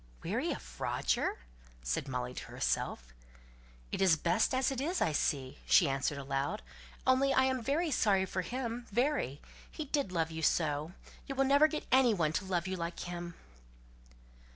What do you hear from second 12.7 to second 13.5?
like him!"